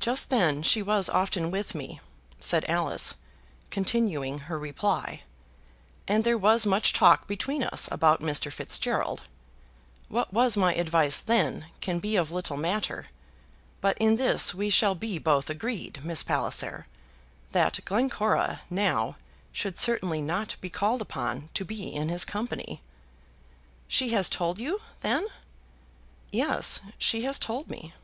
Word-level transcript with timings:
"Just 0.00 0.28
then 0.28 0.62
she 0.62 0.82
was 0.82 1.08
often 1.08 1.50
with 1.50 1.74
me," 1.74 2.00
said 2.40 2.62
Alice, 2.68 3.14
continuing 3.70 4.40
her 4.40 4.58
reply; 4.58 5.22
"and 6.06 6.24
there 6.24 6.36
was 6.36 6.66
much 6.66 6.92
talk 6.92 7.26
between 7.26 7.62
us 7.62 7.88
about 7.90 8.20
Mr. 8.20 8.52
Fitzgerald. 8.52 9.22
What 10.10 10.30
was 10.34 10.58
my 10.58 10.74
advice 10.74 11.18
then 11.20 11.68
can 11.80 12.00
be 12.00 12.16
of 12.16 12.30
little 12.30 12.58
matter; 12.58 13.06
but 13.80 13.96
in 13.98 14.16
this 14.16 14.54
we 14.54 14.68
shall 14.68 14.94
be 14.94 15.16
both 15.16 15.48
agreed, 15.48 16.04
Miss 16.04 16.22
Palliser, 16.22 16.86
that 17.52 17.82
Glencora 17.86 18.60
now 18.68 19.16
should 19.52 19.78
certainly 19.78 20.20
not 20.20 20.56
be 20.60 20.68
called 20.68 21.00
upon 21.00 21.48
to 21.54 21.64
be 21.64 21.84
in 21.88 22.10
his 22.10 22.26
company." 22.26 22.82
"She 23.88 24.10
has 24.10 24.28
told 24.28 24.58
you, 24.58 24.80
then?" 25.00 25.24
"Yes; 26.30 26.82
she 26.98 27.22
has 27.22 27.38
told 27.38 27.70
me." 27.70 27.94